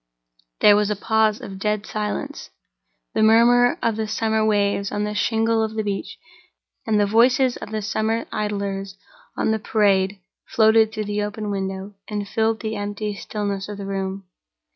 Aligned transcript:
There 0.61 0.75
was 0.75 0.89
a 0.89 0.95
pause 0.95 1.39
of 1.41 1.59
dead 1.59 1.85
silence. 1.85 2.49
The 3.13 3.21
murmur 3.21 3.77
of 3.83 3.97
the 3.97 4.07
summer 4.07 4.43
waves 4.43 4.91
on 4.91 5.03
the 5.03 5.13
shingle 5.13 5.61
of 5.61 5.75
the 5.75 5.83
beach 5.83 6.17
and 6.87 6.99
the 6.99 7.05
voices 7.05 7.55
of 7.57 7.69
the 7.69 7.83
summer 7.83 8.25
idlers 8.31 8.97
on 9.37 9.51
the 9.51 9.59
Parade 9.59 10.19
floated 10.47 10.91
through 10.91 11.05
the 11.05 11.21
open 11.21 11.51
window, 11.51 11.93
and 12.07 12.27
filled 12.27 12.61
the 12.61 12.75
empty 12.77 13.13
stillness 13.13 13.69
of 13.69 13.77
the 13.77 13.85
room. 13.85 14.23